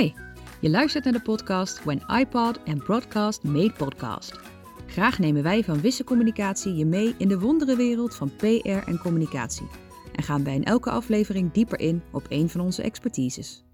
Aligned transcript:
Hi, 0.00 0.12
je 0.60 0.70
luistert 0.70 1.04
naar 1.04 1.12
de 1.12 1.22
podcast 1.22 1.84
When 1.84 2.02
iPod 2.20 2.60
and 2.64 2.84
Broadcast 2.84 3.42
Made 3.42 3.72
Podcast. 3.72 4.40
Graag 4.86 5.18
nemen 5.18 5.42
wij 5.42 5.64
van 5.64 5.80
Wisse 5.80 6.04
Communicatie 6.04 6.74
je 6.74 6.84
mee 6.84 7.14
in 7.18 7.28
de 7.28 7.38
wonderenwereld 7.38 8.14
van 8.14 8.36
PR 8.36 8.68
en 8.68 8.98
communicatie. 8.98 9.66
En 10.12 10.22
gaan 10.22 10.44
wij 10.44 10.54
in 10.54 10.64
elke 10.64 10.90
aflevering 10.90 11.52
dieper 11.52 11.80
in 11.80 12.02
op 12.12 12.26
een 12.28 12.48
van 12.48 12.60
onze 12.60 12.82
expertises. 12.82 13.64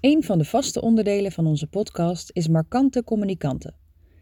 Een 0.00 0.22
van 0.22 0.38
de 0.38 0.44
vaste 0.44 0.80
onderdelen 0.80 1.32
van 1.32 1.46
onze 1.46 1.66
podcast 1.66 2.30
is 2.32 2.48
Markante 2.48 3.04
Communicanten. 3.04 3.74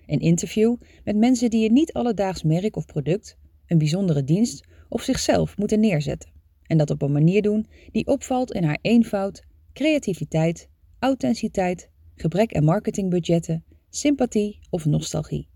Een 0.07 0.21
interview 0.21 0.77
met 1.05 1.17
mensen 1.17 1.51
die 1.51 1.69
een 1.69 1.75
niet 1.75 1.93
alledaags 1.93 2.43
merk 2.43 2.77
of 2.77 2.87
product, 2.87 3.37
een 3.67 3.79
bijzondere 3.79 4.25
dienst 4.25 4.67
of 4.89 5.03
zichzelf 5.03 5.57
moeten 5.57 5.81
neerzetten. 5.81 6.31
En 6.63 6.79
dat 6.79 6.91
op 6.91 7.03
een 7.03 7.13
manier 7.13 7.43
doen 7.43 7.67
die 7.93 8.07
opvalt 8.07 8.53
in 8.53 8.65
haar 8.65 8.79
eenvoud, 8.81 9.45
creativiteit, 9.73 10.69
authenticiteit, 10.99 11.91
gebrek 12.15 12.55
aan 12.55 12.65
marketingbudgetten, 12.65 13.65
sympathie 13.91 14.59
of 14.71 14.85
nostalgie. 14.85 15.49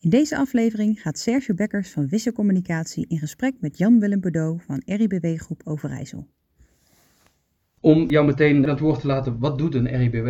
In 0.00 0.10
deze 0.10 0.36
aflevering 0.36 1.00
gaat 1.00 1.18
Sergio 1.18 1.54
Bekkers 1.54 1.90
van 1.90 2.08
Wisse 2.08 2.32
Communicatie 2.32 3.06
in 3.08 3.18
gesprek 3.18 3.54
met 3.60 3.78
Jan-Willem 3.78 4.20
Bedeau 4.20 4.60
van 4.66 4.82
RIBW 4.86 5.36
Groep 5.40 5.60
Overijssel. 5.64 6.26
Om 7.80 8.10
jou 8.10 8.26
meteen 8.26 8.62
aan 8.64 8.70
het 8.70 8.80
woord 8.80 9.00
te 9.00 9.06
laten, 9.06 9.38
wat 9.38 9.58
doet 9.58 9.74
een 9.74 9.96
RIBW? 9.96 10.26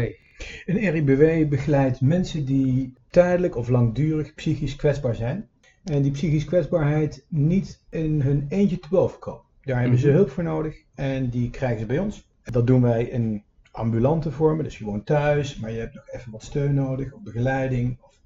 Een 0.66 0.90
RIBW 0.90 1.48
begeleidt 1.48 2.00
mensen 2.00 2.44
die 2.44 2.92
tijdelijk 3.10 3.56
of 3.56 3.68
langdurig 3.68 4.34
psychisch 4.34 4.76
kwetsbaar 4.76 5.14
zijn. 5.14 5.48
En 5.84 6.02
die 6.02 6.10
psychisch 6.10 6.44
kwetsbaarheid 6.44 7.24
niet 7.28 7.80
in 7.90 8.20
hun 8.20 8.46
eentje 8.48 8.78
te 8.78 8.88
boven 8.90 9.18
komen. 9.18 9.42
Daar 9.62 9.80
hebben 9.80 9.98
ze 9.98 10.06
Mhm. 10.06 10.16
hulp 10.16 10.30
voor 10.30 10.44
nodig 10.44 10.82
en 10.94 11.28
die 11.30 11.50
krijgen 11.50 11.80
ze 11.80 11.86
bij 11.86 11.98
ons. 11.98 12.28
Dat 12.42 12.66
doen 12.66 12.82
wij 12.82 13.04
in 13.04 13.42
ambulante 13.72 14.30
vormen, 14.30 14.64
dus 14.64 14.76
gewoon 14.76 15.04
thuis, 15.04 15.58
maar 15.58 15.70
je 15.72 15.78
hebt 15.78 15.94
nog 15.94 16.08
even 16.10 16.32
wat 16.32 16.42
steun 16.42 16.74
nodig, 16.74 17.12
of 17.12 17.22
begeleiding, 17.22 17.98
of 18.00 18.16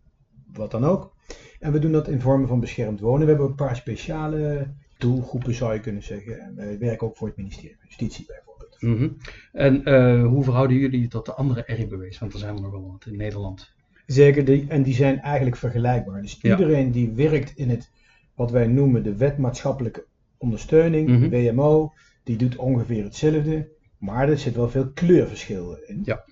wat 0.53 0.70
dan 0.70 0.84
ook. 0.84 1.15
En 1.61 1.73
we 1.73 1.79
doen 1.79 1.93
dat 1.93 2.09
in 2.09 2.20
vormen 2.20 2.48
van 2.48 2.61
beschermd 2.61 3.01
wonen. 3.01 3.20
We 3.20 3.27
hebben 3.33 3.47
een 3.47 3.55
paar 3.55 3.77
speciale 3.77 4.67
doelgroepen, 4.98 5.55
zou 5.55 5.75
je 5.75 5.81
kunnen 5.81 6.03
zeggen. 6.03 6.41
En 6.41 6.57
wij 6.57 6.79
werken 6.79 7.07
ook 7.07 7.17
voor 7.17 7.27
het 7.29 7.37
ministerie 7.37 7.77
van 7.79 7.87
Justitie 7.89 8.27
bijvoorbeeld. 8.27 8.77
Mhm. 8.83 9.09
En 9.53 9.85
eh, 9.85 10.27
hoe 10.27 10.45
verhouden 10.45 10.77
jullie 10.77 11.01
je 11.01 11.09
tot 11.09 11.27
de 11.27 11.35
andere 11.35 11.63
RIBW's? 11.67 12.19
Want 12.19 12.33
er 12.33 12.39
zijn 12.39 12.55
er 12.57 12.61
nog 12.63 12.70
wel 12.70 12.91
wat 12.91 13.07
in 13.07 13.17
Nederland. 13.17 13.75
Zeker, 14.07 14.45
die, 14.45 14.65
en 14.69 14.83
die 14.83 14.95
zijn 14.95 15.20
eigenlijk 15.20 15.57
vergelijkbaar. 15.57 16.23
Dus 16.23 16.39
Ja. 16.41 16.51
iedereen 16.59 16.91
die 16.91 17.11
werkt 17.11 17.57
in 17.57 17.70
het, 17.70 17.91
wat 18.35 18.51
wij 18.51 18.67
noemen 18.67 19.03
de 19.03 19.17
wet 19.17 19.39
maatschappelijke 19.39 20.05
ondersteuning, 20.39 21.09
Mhm. 21.09 21.29
WMO, 21.29 21.92
die 22.25 22.37
doet 22.37 22.57
ongeveer 22.57 23.05
hetzelfde, 23.05 23.69
maar 23.98 24.28
er 24.28 24.39
zit 24.39 24.55
wel 24.55 24.69
veel 24.70 24.91
kleurverschil 24.94 25.78
in. 25.86 26.00
Ja. 26.05 26.25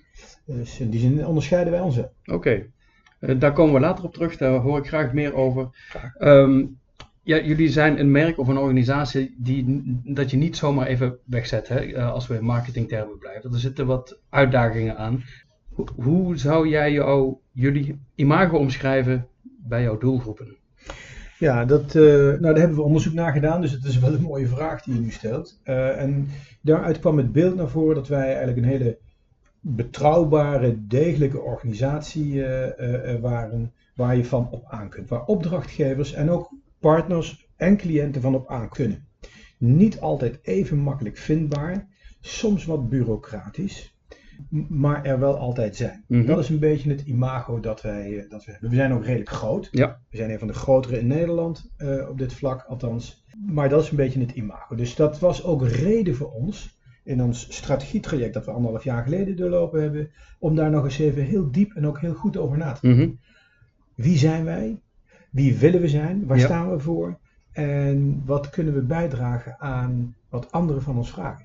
Dus 0.46 0.80
in 0.80 0.90
die 0.90 1.00
zin 1.00 1.26
onderscheiden 1.26 1.72
wij 1.72 1.80
ons. 1.82 1.98
Oké, 2.24 2.66
Eh, 3.18 3.38
daar 3.38 3.52
komen 3.52 3.74
we 3.74 3.80
later 3.80 4.04
op 4.04 4.12
terug. 4.14 4.36
Daar 4.36 4.52
hoor 4.58 4.78
ik 4.78 4.86
graag 4.86 5.12
meer 5.12 5.34
over. 5.34 5.68
Ehm, 6.18 6.64
ja, 7.22 7.40
jullie 7.40 7.68
zijn 7.68 7.98
een 8.00 8.10
merk 8.10 8.38
of 8.38 8.48
een 8.48 8.58
organisatie 8.58 9.34
die 9.38 9.82
dat 10.04 10.30
je 10.30 10.36
niet 10.36 10.56
zomaar 10.56 10.86
even 10.86 11.18
wegzet, 11.24 11.68
hè, 11.68 11.78
eh, 11.80 12.12
als 12.12 12.26
we 12.26 12.34
in 12.36 12.44
marketingtermen 12.44 13.18
blijven. 13.18 13.52
Er 13.52 13.58
zitten 13.58 13.86
wat 13.86 14.18
uitdagingen 14.30 14.96
aan. 14.96 15.22
Ho- 15.74 15.86
hoe 15.96 16.36
zou 16.36 16.68
jij 16.68 16.92
jou, 16.92 17.34
jullie 17.52 17.98
imago 18.14 18.56
omschrijven 18.58 19.26
bij 19.42 19.82
jouw 19.82 19.98
doelgroepen? 19.98 20.56
Ja, 21.38 21.64
dat, 21.64 21.94
eh, 21.94 22.02
nou, 22.02 22.40
daar 22.40 22.58
hebben 22.58 22.76
we 22.76 22.82
onderzoek 22.82 23.12
naar 23.12 23.32
gedaan, 23.32 23.60
dus 23.60 23.72
het 23.72 23.84
is 23.84 23.98
wel 23.98 24.14
een 24.14 24.22
mooie 24.22 24.48
vraag 24.48 24.82
die 24.82 24.94
je 24.94 25.00
nu 25.00 25.10
stelt. 25.10 25.60
Eh, 25.62 26.00
en 26.02 26.28
daaruit 26.60 26.98
kwam 26.98 27.16
het 27.16 27.32
beeld 27.32 27.54
naar 27.54 27.68
voren 27.68 27.94
dat 27.94 28.08
wij 28.08 28.26
eigenlijk 28.26 28.56
een 28.56 28.64
hele 28.64 28.98
betrouwbare, 29.60 30.86
degelijke 30.86 31.40
organisatie 31.40 32.44
eh, 32.44 33.20
waren 33.20 33.72
waar 33.94 34.16
je 34.16 34.24
van 34.24 34.48
op 34.50 34.64
aan 34.68 34.88
kunt. 34.88 35.08
Waar 35.08 35.24
opdrachtgevers 35.24 36.12
en 36.12 36.30
ook 36.30 36.50
partners 36.78 37.48
en 37.56 37.76
cliënten 37.76 38.20
van 38.20 38.34
op 38.34 38.48
aan 38.50 38.68
kunnen. 38.68 39.06
Niet 39.58 40.00
altijd 40.00 40.38
even 40.42 40.78
makkelijk 40.78 41.16
vindbaar, 41.16 41.88
soms 42.20 42.64
wat 42.64 42.88
bureaucratisch, 42.88 43.93
maar 44.68 45.04
er 45.04 45.18
wel 45.18 45.36
altijd 45.36 45.76
zijn. 45.76 46.04
Mhm. 46.08 46.26
Dat 46.26 46.38
is 46.38 46.48
een 46.48 46.58
beetje 46.58 46.90
het 46.90 47.00
imago 47.00 47.60
dat 47.60 47.82
wij, 47.82 48.18
eh, 48.18 48.30
dat 48.30 48.44
we 48.44 48.50
hebben. 48.52 48.70
We 48.70 48.76
zijn 48.76 48.92
ook 48.92 49.04
redelijk 49.04 49.30
groot. 49.30 49.68
Ja. 49.70 50.00
We 50.10 50.16
zijn 50.16 50.30
een 50.30 50.38
van 50.38 50.48
de 50.48 50.54
grotere 50.54 50.98
in 50.98 51.06
Nederland 51.06 51.72
eh, 51.76 52.08
op 52.08 52.18
dit 52.18 52.32
vlak, 52.32 52.62
althans. 52.68 53.24
Maar 53.46 53.68
dat 53.68 53.82
is 53.82 53.90
een 53.90 53.96
beetje 53.96 54.20
het 54.20 54.32
imago. 54.32 54.74
Dus 54.74 54.94
dat 54.94 55.18
was 55.18 55.44
ook 55.44 55.66
reden 55.66 56.14
voor 56.14 56.32
ons 56.32 56.78
in 57.04 57.22
ons 57.22 57.46
strategietraject 57.56 58.34
dat 58.34 58.44
we 58.44 58.50
anderhalf 58.50 58.84
jaar 58.84 59.02
geleden 59.02 59.36
doorlopen 59.36 59.82
hebben, 59.82 60.10
om 60.38 60.54
daar 60.54 60.70
nog 60.70 60.84
eens 60.84 60.98
even 60.98 61.22
heel 61.22 61.50
diep 61.50 61.72
en 61.74 61.86
ook 61.86 62.00
heel 62.00 62.14
goed 62.14 62.36
over 62.36 62.58
na 62.58 62.72
te 62.72 62.80
denken. 62.80 63.04
Mhm. 63.04 63.14
Wie 63.94 64.18
zijn 64.18 64.44
wij? 64.44 64.78
Wie 65.30 65.58
willen 65.58 65.80
we 65.80 65.88
zijn? 65.88 66.26
Waar 66.26 66.38
Ja. 66.38 66.44
staan 66.44 66.70
we 66.70 66.78
voor? 66.78 67.18
En 67.52 68.22
wat 68.24 68.50
kunnen 68.50 68.74
we 68.74 68.80
bijdragen 68.82 69.60
aan 69.60 70.14
wat 70.28 70.52
anderen 70.52 70.82
van 70.82 70.96
ons 70.96 71.10
vragen? 71.10 71.40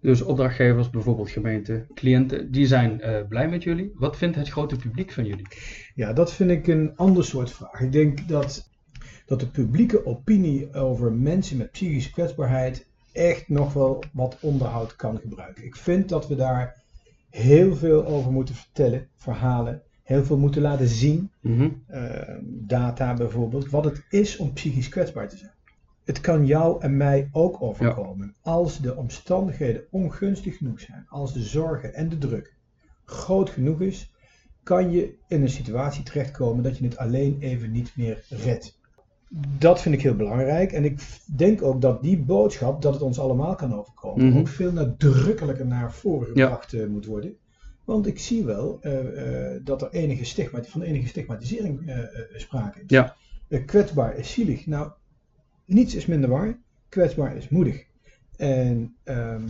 Dus 0.00 0.22
opdrachtgevers, 0.22 0.90
bijvoorbeeld 0.90 1.30
gemeenten, 1.30 1.86
cliënten, 1.94 2.50
die 2.50 2.66
zijn 2.66 3.00
eh, 3.00 3.26
blij 3.28 3.48
met 3.48 3.62
jullie. 3.62 3.92
Wat 3.94 4.16
vindt 4.16 4.36
het 4.36 4.48
grote 4.48 4.76
publiek 4.76 5.12
van 5.12 5.24
jullie? 5.24 5.46
Ja, 5.94 6.12
dat 6.12 6.32
vind 6.32 6.50
ik 6.50 6.66
een 6.66 6.92
ander 6.96 7.24
soort 7.24 7.50
vraag. 7.50 7.80
Ik 7.80 7.92
denk 7.92 8.28
dat, 8.28 8.70
dat 9.26 9.40
de 9.40 9.46
publieke 9.46 10.06
opinie 10.06 10.74
over 10.74 11.12
mensen 11.12 11.56
met 11.56 11.70
psychische 11.70 12.10
kwetsbaarheid 12.10 12.86
echt 13.12 13.48
nog 13.48 13.72
wel 13.72 14.04
wat 14.12 14.36
onderhoud 14.40 14.96
kan 14.96 15.18
gebruiken. 15.18 15.64
Ik 15.64 15.76
vind 15.76 16.08
dat 16.08 16.28
we 16.28 16.34
daar 16.34 16.82
heel 17.30 17.76
veel 17.76 18.06
over 18.06 18.32
moeten 18.32 18.54
vertellen, 18.54 19.08
verhalen, 19.16 19.82
heel 20.02 20.24
veel 20.24 20.38
moeten 20.38 20.62
laten 20.62 20.88
zien. 20.88 21.30
Mhm. 21.40 21.68
eh, 21.86 22.34
data 22.42 23.14
bijvoorbeeld, 23.14 23.70
wat 23.70 23.84
het 23.84 24.04
is 24.10 24.36
om 24.36 24.52
psychisch 24.52 24.88
kwetsbaar 24.88 25.28
te 25.28 25.36
zijn. 25.36 25.52
Het 26.06 26.20
kan 26.20 26.46
jou 26.46 26.80
en 26.82 26.96
mij 26.96 27.28
ook 27.32 27.62
overkomen. 27.62 28.34
Als 28.42 28.80
de 28.80 28.96
omstandigheden 28.96 29.84
ongunstig 29.90 30.56
genoeg 30.56 30.80
zijn, 30.80 31.06
als 31.08 31.32
de 31.32 31.42
zorgen 31.42 31.94
en 31.94 32.08
de 32.08 32.18
druk 32.18 32.54
groot 33.04 33.50
genoeg 33.50 33.80
is, 33.80 34.12
kan 34.62 34.90
je 34.90 35.14
in 35.28 35.42
een 35.42 35.48
situatie 35.50 36.02
terechtkomen 36.02 36.62
dat 36.62 36.78
je 36.78 36.84
het 36.84 36.96
alleen 36.96 37.36
even 37.40 37.72
niet 37.72 37.92
meer 37.96 38.24
redt. 38.28 38.78
Dat 39.58 39.80
vind 39.82 39.94
ik 39.94 40.02
heel 40.02 40.16
belangrijk 40.16 40.72
en 40.72 40.84
ik 40.84 41.00
denk 41.36 41.62
ook 41.62 41.80
dat 41.80 42.02
die 42.02 42.18
boodschap, 42.18 42.82
dat 42.82 42.92
het 42.92 43.02
ons 43.02 43.18
allemaal 43.18 43.54
kan 43.54 43.74
overkomen, 43.74 44.26
Mhm. 44.26 44.38
ook 44.38 44.48
veel 44.48 44.72
nadrukkelijker 44.72 45.66
naar 45.66 45.92
voren 45.92 46.26
gebracht 46.26 46.72
eh, 46.72 46.86
moet 46.86 47.06
worden. 47.06 47.36
Want 47.84 48.06
ik 48.06 48.18
zie 48.18 48.44
wel 48.44 48.78
eh, 48.80 49.54
eh, 49.54 49.60
dat 49.64 49.82
er 49.82 49.90
enige 49.90 50.24
stigma, 50.24 50.62
van 50.62 50.82
enige 50.82 51.08
stigmatisering 51.08 51.92
sprake 52.36 52.78
is. 52.78 52.84
Ja. 52.86 53.16
Kwetsbaar 53.66 54.16
is 54.16 54.32
zielig. 54.32 54.66
Nou, 54.66 54.90
niets 55.66 55.94
is 55.94 56.06
minder 56.06 56.30
waar. 56.30 56.58
Kwetsbaar 56.88 57.36
is 57.36 57.48
moedig. 57.48 57.84
En, 58.36 58.94
ehm, 59.04 59.42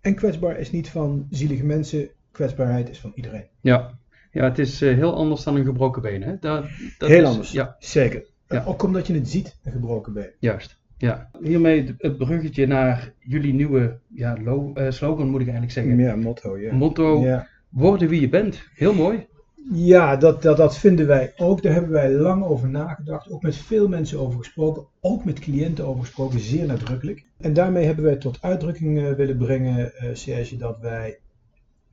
en 0.00 0.14
kwetsbaar 0.14 0.58
is 0.58 0.70
niet 0.70 0.88
van 0.88 1.26
zielige 1.30 1.64
mensen. 1.64 2.08
Kwetsbaarheid 2.30 2.88
is 2.90 2.98
van 3.00 3.12
iedereen. 3.14 3.44
Ja. 3.60 3.98
ja, 4.32 4.44
het 4.44 4.58
is 4.58 4.82
eh, 4.82 4.94
heel 4.94 5.14
anders 5.14 5.42
dan 5.44 5.56
een 5.56 5.64
gebroken 5.64 6.02
been. 6.02 6.22
Hè? 6.22 6.36
Dat, 6.40 6.64
dat 6.98 7.08
Heel 7.08 7.22
is- 7.22 7.28
anders. 7.28 7.52
Ja, 7.52 7.76
Zeker. 7.78 8.24
Ja. 8.48 8.64
Ook 8.64 8.82
omdat 8.82 9.06
je 9.06 9.14
het 9.14 9.28
ziet, 9.28 9.56
een 9.62 9.72
gebroken 9.72 10.12
been. 10.12 10.30
juist. 10.38 10.80
Ja. 10.98 11.30
Hiermee 11.40 11.94
het- 11.98 12.16
bruggetje 12.18 12.66
naar 12.66 13.12
jullie 13.18 13.52
nieuwe 13.54 13.98
ja, 14.14 14.36
eh, 14.74 14.90
slogan, 14.90 15.26
moet 15.28 15.40
ik 15.40 15.46
eigenlijk 15.48 15.72
zeggen. 15.72 15.98
Ja, 15.98 16.16
motto. 16.16 16.58
Ja. 16.58 16.74
Motto, 16.74 17.20
Ja. 17.20 17.48
worden 17.68 18.08
wie 18.08 18.20
je 18.20 18.28
bent. 18.28 18.62
Heel 18.74 18.94
mooi. 18.94 19.26
Ja, 19.70 20.16
dat, 20.16 20.42
dat, 20.42 20.56
dat 20.56 20.78
vinden 20.78 21.06
wij 21.06 21.32
ook. 21.36 21.62
Daar 21.62 21.72
hebben 21.72 21.90
wij 21.90 22.12
lang 22.12 22.44
over 22.44 22.68
nagedacht. 22.68 23.30
Ook 23.30 23.42
met 23.42 23.56
veel 23.56 23.88
mensen 23.88 24.18
over 24.18 24.38
gesproken. 24.38 24.86
Ook 25.00 25.24
met 25.24 25.38
cliënten 25.38 25.86
over 25.86 26.04
gesproken. 26.04 26.40
Zeer 26.40 26.66
nadrukkelijk. 26.66 27.24
En 27.40 27.52
daarmee 27.52 27.84
hebben 27.84 28.04
wij 28.04 28.16
tot 28.16 28.38
uitdrukking 28.42 28.98
eh, 28.98 29.12
willen 29.12 29.36
brengen, 29.36 29.94
eh 29.94 30.08
Serge, 30.12 30.56
dat 30.56 30.78
wij 30.80 31.18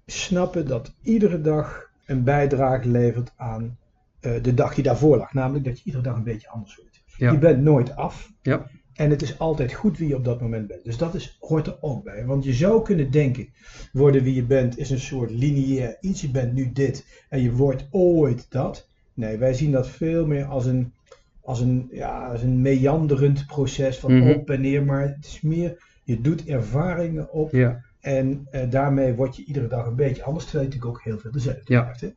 snappen 0.06 0.68
dat 0.68 0.94
iedere 1.02 1.42
dag 1.42 1.90
een 2.06 2.24
bijdrage 2.24 2.88
levert 2.88 3.32
aan 3.36 3.78
eh, 4.20 4.44
de 4.44 4.54
dag 4.54 4.74
die 4.74 4.84
daarvoor 4.84 5.18
lag. 5.18 5.34
Namelijk 5.34 5.66
dat 5.66 5.78
je 5.78 5.86
iedere 5.86 6.04
dag 6.04 6.16
een 6.16 6.24
beetje 6.24 6.50
anders 6.50 6.76
wordt. 6.76 7.04
Ja. 7.18 7.32
Je 7.32 7.38
bent 7.38 7.62
nooit 7.62 7.96
af. 7.96 8.32
Ja. 8.42 8.70
En 9.00 9.10
het 9.10 9.22
is 9.22 9.40
altijd 9.40 9.74
goed 9.74 9.98
wie 9.98 10.08
je 10.08 10.16
op 10.16 10.24
dat 10.26 10.42
moment 10.42 10.68
bent. 10.68 10.84
Dus 10.84 10.98
dat 10.98 11.16
is, 11.16 11.38
hoort 11.40 11.68
er 11.68 11.78
ook 11.82 12.04
bij. 12.04 12.26
Want 12.26 12.44
je 12.44 12.54
zou 12.54 12.84
kunnen 12.84 13.12
denken, 13.12 13.48
worden 13.94 14.24
wie 14.24 14.36
je 14.36 14.44
bent 14.44 14.78
is 14.78 14.90
een 14.90 15.00
soort 15.00 15.32
lineair 15.32 15.98
iets. 16.02 16.22
Je 16.22 16.30
bent 16.30 16.54
nu 16.54 16.72
dit 16.72 17.06
en 17.30 17.42
je 17.42 17.52
wordt 17.52 17.88
ooit 17.92 18.46
dat. 18.50 18.88
Nee, 19.14 19.38
wij 19.38 19.54
zien 19.54 19.72
dat 19.72 19.88
veel 19.90 20.26
meer 20.26 20.46
als 20.46 20.66
een, 20.66 20.94
als 21.42 21.60
een, 21.60 21.88
ja, 21.92 22.28
als 22.32 22.42
een 22.42 22.62
meanderend 22.62 23.46
proces 23.48 23.98
van 23.98 24.18
Mhm. 24.18 24.30
op 24.30 24.50
en 24.50 24.62
neer. 24.62 24.86
Maar 24.86 25.02
het 25.02 25.26
is 25.26 25.42
meer, 25.42 25.84
je 26.04 26.22
doet 26.22 26.46
ervaringen 26.46 27.32
op 27.32 27.52
Ja. 27.52 27.82
en 28.00 28.48
eh, 28.52 28.70
daarmee 28.70 29.14
word 29.14 29.36
je 29.36 29.44
iedere 29.46 29.68
dag 29.68 29.86
een 29.86 29.96
beetje 29.96 30.24
anders. 30.24 30.46
Terwijl 30.46 30.66
je 30.66 30.70
natuurlijk 30.76 30.98
ook 30.98 31.04
heel 31.06 31.20
veel 31.20 31.32
dezelfde 31.32 31.74
Ja. 31.74 31.94
hè? 32.00 32.08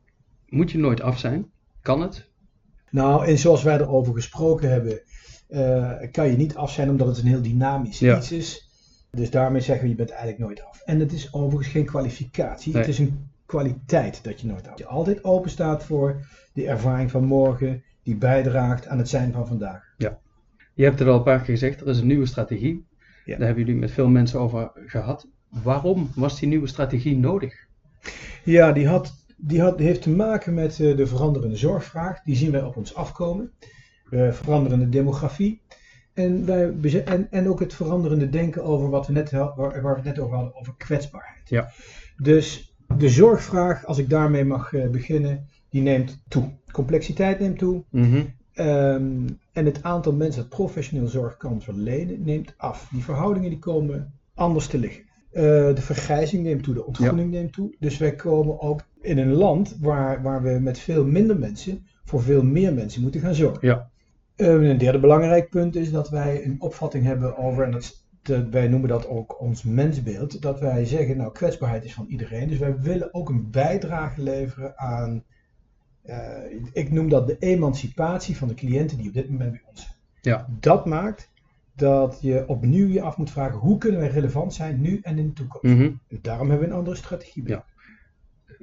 Moet 0.49 0.71
je 0.71 0.77
nooit 0.77 1.01
af 1.01 1.19
zijn? 1.19 1.51
Kan 1.81 2.01
het? 2.01 2.29
Nou, 2.89 3.25
en 3.25 3.37
zoals 3.37 3.63
wij 3.63 3.79
erover 3.79 4.13
gesproken 4.13 4.69
hebben, 4.69 4.99
eh, 5.53 6.11
kan 6.11 6.27
je 6.27 6.37
niet 6.37 6.55
af 6.55 6.71
zijn 6.71 6.89
omdat 6.89 7.07
het 7.07 7.17
een 7.17 7.27
heel 7.27 7.41
dynamisch 7.41 7.99
Ja. 7.99 8.17
iets 8.17 8.31
is. 8.31 8.69
Dus 9.11 9.29
daarmee 9.29 9.61
zeggen 9.61 9.83
we, 9.83 9.89
je 9.89 9.95
bent 9.95 10.09
eigenlijk 10.09 10.39
nooit 10.39 10.63
af. 10.63 10.81
En 10.85 10.99
het 10.99 11.11
is 11.11 11.33
overigens 11.33 11.67
geen 11.67 11.85
kwalificatie, 11.85 12.73
Nee. 12.73 12.81
het 12.81 12.91
is 12.91 12.99
een 12.99 13.27
kwaliteit 13.45 14.23
dat 14.23 14.41
je 14.41 14.47
nooit 14.47 14.61
af. 14.63 14.69
Dat 14.69 14.77
je 14.77 14.85
altijd 14.85 15.23
open 15.23 15.49
staat 15.49 15.83
voor 15.83 16.25
de 16.53 16.67
ervaring 16.67 17.11
van 17.11 17.23
morgen, 17.23 17.83
die 18.03 18.15
bijdraagt 18.15 18.87
aan 18.87 18.97
het 18.97 19.09
zijn 19.09 19.31
van 19.31 19.47
vandaag. 19.47 19.91
Je 20.75 20.83
hebt 20.83 20.99
het 20.99 21.07
al 21.07 21.15
een 21.17 21.23
paar 21.23 21.37
keer 21.37 21.45
gezegd, 21.45 21.81
er 21.81 21.87
is 21.87 21.99
een 21.99 22.07
nieuwe 22.07 22.25
strategie. 22.25 22.85
Ja. 23.25 23.37
Daar 23.37 23.45
hebben 23.45 23.65
jullie 23.65 23.79
met 23.79 23.91
veel 23.91 24.07
mensen 24.07 24.39
over 24.39 24.71
gehad. 24.85 25.27
Waarom 25.49 26.09
was 26.15 26.39
die 26.39 26.49
nieuwe 26.49 26.67
strategie 26.67 27.17
nodig? 27.17 27.53
Ja, 28.43 28.71
die, 28.71 28.87
had, 28.87 29.13
die, 29.37 29.61
had, 29.61 29.79
heeft 29.79 30.01
te 30.01 30.09
maken 30.09 30.53
met 30.53 30.79
eh, 30.79 30.97
de 30.97 31.07
veranderende 31.07 31.55
zorgvraag. 31.55 32.21
Die 32.23 32.35
zien 32.35 32.51
wij 32.51 32.63
op 32.63 32.75
ons 32.75 32.95
afkomen. 32.95 33.51
Eh, 34.09 34.31
veranderende 34.31 34.89
demografie. 34.89 35.61
En, 36.13 36.45
wij, 36.45 37.03
en, 37.05 37.27
en 37.31 37.49
ook 37.49 37.59
het 37.59 37.73
veranderende 37.73 38.29
denken 38.29 38.63
over 38.63 38.89
wat 38.89 39.07
we 39.07 39.13
net, 39.13 39.31
waar, 39.31 39.55
waar 39.55 39.81
we 39.81 39.95
het 39.95 40.03
net 40.03 40.19
over 40.19 40.35
hadden, 40.35 40.55
over 40.55 40.73
kwetsbaarheid. 40.77 41.49
Ja. 41.49 41.71
Dus 42.17 42.75
de 42.97 43.09
zorgvraag, 43.09 43.85
als 43.85 43.97
ik 43.97 44.09
daarmee 44.09 44.45
mag 44.45 44.73
eh, 44.73 44.89
beginnen, 44.89 45.47
die 45.69 45.81
neemt 45.81 46.23
toe. 46.27 46.51
Complexiteit 46.71 47.39
neemt 47.39 47.57
toe. 47.57 47.83
Mhm. 47.89 48.23
Ehm, 48.53 49.27
en 49.51 49.65
het 49.65 49.83
aantal 49.83 50.13
mensen 50.13 50.41
dat 50.41 50.49
professioneel 50.49 51.07
zorg 51.07 51.37
kan 51.37 51.61
verlenen 51.61 52.23
neemt 52.23 52.53
af. 52.57 52.89
Die 52.91 53.03
verhoudingen 53.03 53.49
die 53.49 53.59
komen 53.59 54.13
anders 54.33 54.67
te 54.67 54.77
liggen. 54.77 55.03
Eh, 55.31 55.43
de 55.75 55.81
vergrijzing 55.81 56.43
neemt 56.43 56.63
toe, 56.63 56.73
de 56.73 56.85
ontgroening 56.85 57.31
neemt 57.31 57.53
toe. 57.53 57.75
Dus 57.79 57.97
wij 57.97 58.15
komen 58.15 58.61
ook 58.61 58.81
in 59.01 59.17
een 59.17 59.33
land 59.33 59.77
waar, 59.79 60.21
waar 60.21 60.41
we 60.41 60.59
met 60.61 60.79
veel 60.79 61.05
minder 61.05 61.39
mensen 61.39 61.85
voor 62.03 62.21
veel 62.21 62.43
meer 62.43 62.73
mensen 62.73 63.01
moeten 63.01 63.21
gaan 63.21 63.35
zorgen. 63.35 63.67
Ja. 63.67 63.91
Eh, 64.35 64.47
een 64.47 64.77
derde 64.77 64.99
belangrijk 64.99 65.49
punt 65.49 65.75
is 65.75 65.91
dat 65.91 66.09
wij 66.09 66.45
een 66.45 66.61
opvatting 66.61 67.05
hebben 67.05 67.37
over, 67.37 67.63
en 67.63 67.71
dat 67.71 67.81
is 67.81 68.03
wij 68.23 68.67
noemen 68.67 68.89
dat 68.89 69.07
ook 69.07 69.41
ons 69.41 69.63
mensbeeld, 69.63 70.41
dat 70.41 70.59
wij 70.59 70.85
zeggen, 70.85 71.17
nou 71.17 71.31
kwetsbaarheid 71.31 71.83
is 71.83 71.93
van 71.93 72.05
iedereen. 72.07 72.47
Dus 72.47 72.57
wij 72.57 72.79
willen 72.79 73.13
ook 73.13 73.29
een 73.29 73.51
bijdrage 73.51 74.21
leveren 74.21 74.77
aan, 74.77 75.23
eh, 76.01 76.43
ik 76.73 76.91
noem 76.91 77.09
dat 77.09 77.27
de 77.27 77.37
emancipatie 77.39 78.37
van 78.37 78.47
de 78.47 78.53
cliënten 78.53 78.97
die 78.97 79.07
op 79.07 79.13
dit 79.13 79.29
moment 79.29 79.51
bij 79.51 79.61
ons 79.69 79.81
zijn. 79.81 79.95
Ja. 80.21 80.47
Dat 80.59 80.85
maakt 80.85 81.31
dat 81.75 82.17
je 82.21 82.47
opnieuw 82.47 82.87
je 82.87 83.01
af 83.01 83.17
moet 83.17 83.31
vragen, 83.31 83.59
hoe 83.59 83.77
kunnen 83.77 83.99
wij 83.99 84.09
relevant 84.09 84.53
zijn 84.53 84.81
nu 84.81 84.99
en 85.01 85.17
in 85.17 85.27
de 85.27 85.33
toekomst? 85.33 85.75
En 85.75 85.99
daarom 86.21 86.49
hebben 86.49 86.67
we 86.67 86.73
een 86.73 86.79
andere 86.79 86.97
strategie. 86.97 87.47
Ja. 87.47 87.65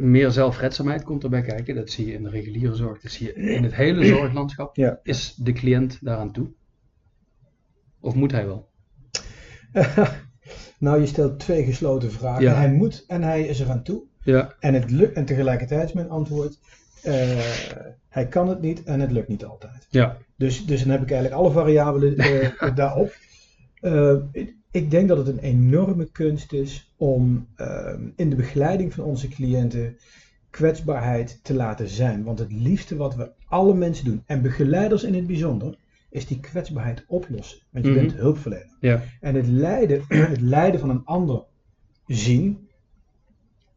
Meer 0.00 0.30
zelfredzaamheid 0.30 1.02
komt 1.02 1.22
erbij 1.22 1.42
kijken. 1.42 1.74
Dat 1.74 1.90
zie 1.90 2.06
je 2.06 2.12
in 2.12 2.22
de 2.22 2.30
reguliere 2.30 2.74
zorg. 2.74 3.00
Dat 3.00 3.10
zie 3.10 3.26
je 3.26 3.34
in 3.34 3.62
het 3.62 3.74
hele 3.74 4.04
zorglandschap. 4.04 4.76
Ja. 4.76 5.00
Is 5.02 5.34
de 5.34 5.52
cliënt 5.52 5.98
daaraan 6.00 6.32
toe? 6.32 6.48
Of 8.00 8.14
moet 8.14 8.32
hij 8.32 8.46
wel? 8.46 8.68
nou, 10.78 11.00
je 11.00 11.06
stelt 11.06 11.38
twee 11.38 11.64
gesloten 11.64 12.12
vragen. 12.12 12.42
Ja. 12.42 12.54
Hij 12.54 12.72
moet 12.72 13.04
en 13.06 13.22
hij 13.22 13.42
is 13.42 13.60
eraan 13.60 13.82
toe. 13.82 14.02
Ja. 14.22 14.54
En, 14.60 14.74
het 14.74 14.90
lukt, 14.90 15.16
en 15.16 15.24
tegelijkertijd 15.24 15.88
is 15.88 15.94
mijn 15.94 16.10
antwoord, 16.10 16.58
eh, 17.02 17.38
hij 18.08 18.28
kan 18.28 18.48
het 18.48 18.60
niet 18.60 18.82
en 18.82 19.00
het 19.00 19.10
lukt 19.10 19.28
niet 19.28 19.44
altijd. 19.44 19.86
Ja. 19.90 20.16
Dus, 20.36 20.66
dus 20.66 20.80
dan 20.80 20.90
heb 20.90 21.02
ik 21.02 21.10
eigenlijk 21.10 21.42
alle 21.42 21.52
variabelen 21.52 22.16
eh, 22.16 22.74
daarop. 22.74 23.16
Eh, 23.80 24.16
ik- 24.70 24.90
denk 24.90 25.08
dat 25.08 25.16
het 25.18 25.26
een 25.28 25.38
enorme 25.38 26.10
kunst 26.10 26.52
is 26.52 26.92
om 26.96 27.46
eh, 27.56 27.94
in 28.16 28.30
de 28.30 28.36
begeleiding 28.36 28.94
van 28.94 29.04
onze 29.04 29.28
cliënten 29.28 29.96
kwetsbaarheid 30.50 31.40
te 31.42 31.54
laten 31.54 31.88
zijn. 31.88 32.24
Want 32.24 32.38
het 32.38 32.52
liefste 32.52 32.96
wat 32.96 33.14
we 33.14 33.30
alle 33.46 33.74
mensen 33.74 34.04
doen, 34.04 34.22
en 34.26 34.42
begeleiders 34.42 35.02
in 35.04 35.14
het 35.14 35.26
bijzonder, 35.26 35.78
is 36.10 36.26
die 36.26 36.40
kwetsbaarheid 36.40 37.04
oplossen. 37.08 37.58
Want 37.70 37.84
je 37.84 37.90
Mhm. 37.90 38.00
bent 38.00 38.14
hulpverlener. 38.14 38.76
Ja. 38.80 39.02
En 39.20 39.34
het 39.34 39.46
lijden, 39.46 40.04
het 40.34 40.40
lijden 40.40 40.80
van 40.80 40.90
een 40.90 41.04
ander 41.04 41.44
zien 42.06 42.68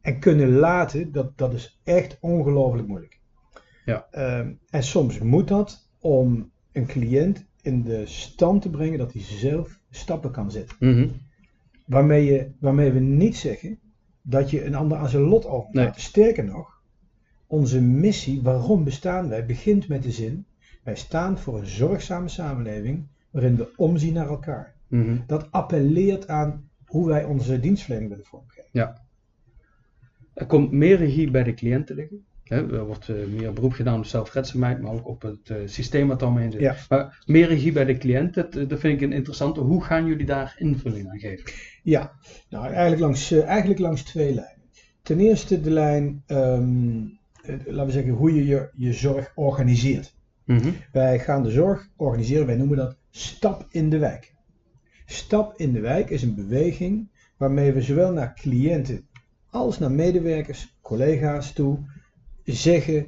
en 0.01 0.19
kunnen 0.19 0.49
laten, 0.51 1.11
dat, 1.11 1.37
dat 1.37 1.53
is 1.53 1.79
echt 1.83 2.17
ongelooflijk 2.21 2.87
moeilijk. 2.87 3.19
Ja. 3.85 4.07
Ehm, 4.11 4.51
en 4.69 4.83
soms 4.83 5.19
moet 5.19 5.47
dat 5.47 5.89
om 5.99 6.51
een 6.71 6.85
cliënt 6.85 7.45
in 7.63 7.83
de 7.83 8.05
stand 8.05 8.61
te 8.61 8.69
brengen 8.69 8.97
dat 8.97 9.13
hij 9.13 9.21
zelf 9.21 9.79
stappen 9.89 10.31
kan 10.31 10.51
zetten. 10.51 10.75
Mhm. 10.79 11.07
Waarmee, 11.85 12.25
je, 12.25 12.51
waarmee 12.59 12.91
we 12.91 12.99
niet 12.99 13.35
zeggen 13.35 13.79
dat 14.21 14.49
je 14.49 14.65
een 14.65 14.75
ander 14.75 14.97
aan 14.97 15.09
zijn 15.09 15.23
lot 15.23 15.45
over 15.45 15.65
moet 15.65 15.73
Nee. 15.75 15.85
laten. 15.85 16.01
Sterker 16.01 16.43
nog, 16.43 16.81
onze 17.47 17.81
missie, 17.81 18.41
waarom 18.41 18.83
bestaan 18.83 19.29
wij, 19.29 19.45
begint 19.45 19.87
met 19.87 20.03
de 20.03 20.11
zin: 20.11 20.45
wij 20.83 20.95
staan 20.95 21.37
voor 21.37 21.59
een 21.59 21.65
zorgzame 21.65 22.27
samenleving 22.29 23.07
waarin 23.31 23.55
we 23.55 23.73
omzien 23.75 24.13
naar 24.13 24.27
elkaar. 24.27 24.75
Mhm. 24.87 25.17
Dat 25.27 25.51
appelleert 25.51 26.27
aan 26.27 26.69
hoe 26.85 27.07
wij 27.07 27.23
onze 27.23 27.59
dienstverlening 27.59 28.09
willen 28.09 28.25
vormgeven. 28.25 28.69
Er 30.33 30.45
komt 30.45 30.71
meer 30.71 30.97
regie 30.97 31.31
bij 31.31 31.43
de 31.43 31.53
cliënt 31.53 31.87
te 31.87 31.95
liggen. 31.95 32.25
Hè, 32.53 32.77
er 32.77 32.85
wordt 32.85 33.09
eh, 33.09 33.15
meer 33.35 33.53
beroep 33.53 33.73
gedaan 33.73 33.97
op 33.97 34.05
zelfredzaamheid, 34.05 34.81
maar 34.81 34.93
ook 34.93 35.07
op 35.07 35.21
het 35.21 35.49
eh, 35.49 35.57
systeem 35.65 36.07
wat 36.07 36.19
daaromheen 36.19 36.51
zit. 36.51 36.61
Ja. 36.61 36.75
Maar 36.89 37.23
meer 37.25 37.47
regie 37.47 37.71
bij 37.71 37.85
de 37.85 37.97
cliënt, 37.97 38.33
dat, 38.33 38.55
eh, 38.55 38.69
dat 38.69 38.79
vind 38.79 38.93
ik 38.93 39.01
een 39.01 39.13
interessante. 39.13 39.59
Hoe 39.59 39.83
gaan 39.83 40.05
jullie 40.05 40.25
daar 40.25 40.55
invulling 40.57 41.09
aan 41.09 41.19
geven? 41.19 41.51
Ja, 41.83 42.11
nou 42.49 42.65
eigenlijk 42.65 43.01
langs, 43.01 43.31
eigenlijk 43.31 43.79
langs 43.79 44.03
twee 44.03 44.33
lijnen. 44.33 44.61
Ten 45.03 45.19
eerste 45.19 45.61
de 45.61 45.71
lijn, 45.71 46.23
ehm, 46.25 46.97
eh, 47.43 47.55
laten 47.65 47.85
we 47.85 47.91
zeggen, 47.91 48.11
hoe 48.11 48.35
je 48.35 48.45
je, 48.45 48.69
je 48.75 48.93
zorg 48.93 49.31
organiseert. 49.35 50.15
Mhm. 50.45 50.69
Wij 50.91 51.19
gaan 51.19 51.43
de 51.43 51.51
zorg 51.51 51.89
organiseren, 51.95 52.45
wij 52.45 52.55
noemen 52.55 52.77
dat 52.77 52.97
stap 53.09 53.65
in 53.69 53.89
de 53.89 53.97
wijk. 53.97 54.33
Stap 55.05 55.53
in 55.57 55.73
de 55.73 55.79
wijk 55.79 56.09
is 56.09 56.21
een 56.21 56.35
beweging 56.35 57.09
waarmee 57.37 57.71
we 57.71 57.81
zowel 57.81 58.11
naar 58.11 58.33
cliënten 58.33 59.07
als 59.49 59.79
naar 59.79 59.91
medewerkers, 59.91 60.77
collega's 60.81 61.53
toe 61.53 61.79
zeggen: 62.43 63.05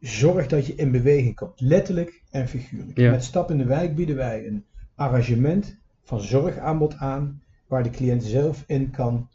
zorg 0.00 0.46
dat 0.46 0.66
je 0.66 0.74
in 0.74 0.90
beweging 0.90 1.34
komt, 1.34 1.60
letterlijk 1.60 2.22
en 2.30 2.48
figuurlijk. 2.48 2.98
Ja. 2.98 3.10
Met 3.10 3.24
stap 3.24 3.50
in 3.50 3.58
de 3.58 3.64
wijk 3.64 3.94
bieden 3.94 4.16
wij 4.16 4.46
een 4.46 4.64
arrangement 4.94 5.76
van 6.04 6.20
zorgaanbod 6.20 6.94
aan 6.96 7.42
waar 7.66 7.82
de 7.82 7.90
cliënt 7.90 8.24
zelf 8.24 8.64
in 8.66 8.90
kan 8.90 9.28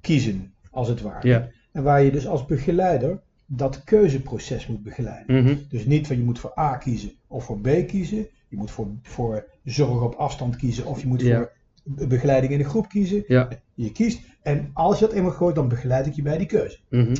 kiezen, 0.00 0.54
als 0.70 0.88
het 0.88 1.00
ware. 1.00 1.28
Ja. 1.28 1.48
En 1.72 1.82
waar 1.82 2.02
je 2.02 2.10
dus 2.10 2.26
als 2.26 2.44
begeleider 2.46 3.20
dat 3.46 3.84
keuzeproces 3.84 4.66
moet 4.66 4.82
begeleiden. 4.82 5.44
Mhm. 5.44 5.56
Dus 5.68 5.84
niet 5.84 6.06
van 6.06 6.16
je 6.16 6.22
moet 6.22 6.38
voor 6.38 6.58
A 6.58 6.76
kiezen 6.76 7.12
of 7.26 7.44
voor 7.44 7.60
B 7.60 7.68
kiezen. 7.86 8.26
Je 8.48 8.56
moet 8.56 8.70
voor, 8.70 8.86
voor 9.02 9.44
zorg 9.64 10.02
op 10.02 10.14
afstand 10.14 10.56
kiezen 10.56 10.84
of 10.86 11.00
je 11.00 11.06
moet 11.06 11.20
Ja. 11.20 11.36
voor 11.36 11.52
be- 11.84 12.06
begeleiding 12.06 12.52
in 12.52 12.58
een 12.58 12.64
groep 12.64 12.88
kiezen. 12.88 13.24
Ja. 13.26 13.48
Je 13.74 13.92
kiest. 13.92 14.20
En 14.42 14.70
als 14.72 14.98
je 14.98 15.06
dat 15.06 15.14
eenmaal 15.14 15.30
gooit, 15.32 15.54
dan 15.54 15.68
begeleid 15.68 16.06
ik 16.06 16.12
je 16.12 16.22
bij 16.22 16.38
die 16.38 16.46
keuze. 16.46 16.78
Mhm. 16.88 17.14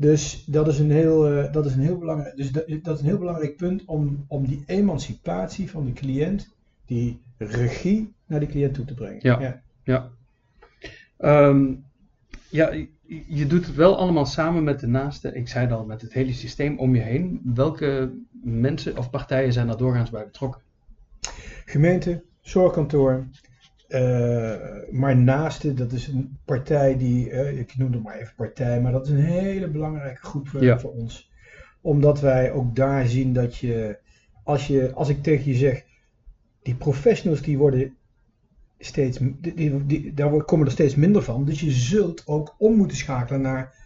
Dus 0.00 0.44
dat 0.44 0.68
is 0.68 0.78
een 0.78 0.90
heel, 0.90 1.26
eh, 1.28 1.52
dat 1.52 1.66
is 1.66 1.74
een 1.74 1.80
heel, 1.80 1.98
belangrijk, 1.98 2.36
dus 2.36 2.52
dat, 2.52 2.64
dat 2.82 2.94
is 2.94 3.00
een 3.00 3.06
heel 3.08 3.18
belangrijk 3.18 3.56
punt 3.56 3.84
om, 3.84 4.24
om 4.28 4.46
die 4.46 4.62
emancipatie 4.66 5.70
van 5.70 5.84
de 5.84 5.92
cliënt, 5.92 6.54
die 6.86 7.20
regie 7.38 8.12
naar 8.26 8.40
de 8.40 8.46
cliënt 8.46 8.74
toe 8.74 8.84
te 8.84 8.94
brengen. 8.94 9.18
Ja. 9.22 9.62
Ja. 9.84 10.10
Ehm, 11.16 11.72
ja, 12.48 12.72
je- 12.72 12.88
je 13.26 13.46
doet 13.46 13.66
het 13.66 13.74
wel 13.74 13.96
allemaal 13.98 14.26
samen 14.26 14.64
met 14.64 14.80
de 14.80 14.86
naaste, 14.86 15.34
ik 15.34 15.48
zei 15.48 15.64
het 15.66 15.74
al, 15.74 15.84
met 15.84 16.00
het 16.00 16.12
hele 16.12 16.32
systeem 16.32 16.78
om 16.78 16.94
je 16.94 17.00
heen. 17.02 17.40
Welke 17.54 18.12
mensen 18.42 18.98
of 18.98 19.10
partijen 19.10 19.52
zijn 19.52 19.66
daar 19.66 19.76
doorgaans 19.76 20.10
bij 20.10 20.24
betrokken? 20.24 20.60
Gemeente, 21.64 22.22
zorgkantoor, 22.40 23.26
eh, 23.90 24.90
maar 24.90 25.16
naaste, 25.16 25.74
dat 25.74 25.92
is 25.92 26.06
een 26.06 26.38
partij 26.44 26.96
die, 26.98 27.30
eh, 27.30 27.58
ik 27.58 27.76
noem 27.76 27.92
het 27.92 28.02
maar 28.02 28.18
even 28.18 28.34
partij, 28.36 28.80
maar 28.80 28.92
dat 28.92 29.06
is 29.06 29.12
een 29.12 29.24
hele 29.24 29.68
belangrijke 29.68 30.22
groep 30.26 30.48
eh, 30.54 30.60
Ja. 30.62 30.78
voor 30.78 30.92
ons. 30.92 31.30
Omdat 31.80 32.20
wij 32.20 32.52
ook 32.52 32.76
daar 32.76 33.06
zien 33.06 33.32
dat 33.32 33.56
je 33.56 33.98
als, 34.44 34.66
je, 34.66 34.92
als 34.94 35.08
ik 35.08 35.22
tegen 35.22 35.50
je 35.50 35.56
zeg, 35.56 35.84
die 36.62 36.74
professionals 36.74 37.42
die 37.42 37.58
worden 37.58 37.96
steeds, 38.78 39.18
die, 39.18 39.54
die, 39.54 39.86
die- 39.86 40.14
daar 40.14 40.44
komen 40.44 40.66
er 40.66 40.72
steeds 40.72 40.94
minder 40.94 41.22
van. 41.22 41.44
Dus 41.44 41.60
je 41.60 41.70
zult 41.70 42.26
ook 42.26 42.54
om 42.58 42.76
moeten 42.76 42.96
schakelen 42.96 43.40
naar 43.40 43.79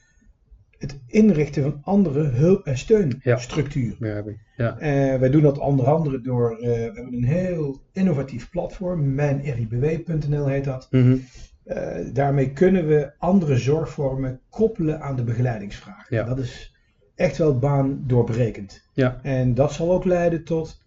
het 0.85 1.01
inrichten 1.07 1.63
van 1.63 1.81
andere 1.83 2.23
hulp- 2.23 2.67
en 2.67 2.79
steunstructuren. 2.79 3.97
Begrijp 3.99 4.29
ik. 4.29 4.39
Ja. 4.57 4.79
Eh, 4.79 5.19
wij 5.19 5.31
doen 5.31 5.43
dat 5.43 5.59
onder 5.59 5.87
andere 5.87 6.21
door, 6.21 6.51
eh, 6.51 6.61
we 6.61 6.93
hebben 6.95 7.13
een 7.13 7.25
heel 7.25 7.81
innovatief 7.93 8.51
platform, 8.51 9.15
mijnribw.nl 9.15 10.47
heet 10.47 10.65
dat. 10.65 10.89
Mhm. 10.91 11.17
Eh, 11.65 11.97
daarmee 12.13 12.53
kunnen 12.53 12.87
we 12.87 13.11
andere 13.19 13.57
zorgvormen 13.57 14.41
koppelen 14.51 15.01
aan 15.01 15.17
de 15.17 15.25
begeleidingsvraag. 15.25 16.11
Ja. 16.11 16.25
Dat 16.25 16.39
is 16.39 16.75
echt 17.15 17.37
wel 17.37 17.59
baandoorbrekend. 17.59 18.89
Ja. 18.93 19.21
En 19.23 19.55
dat 19.55 19.73
zal 19.73 19.93
ook 19.93 20.05
leiden 20.05 20.45
tot 20.45 20.83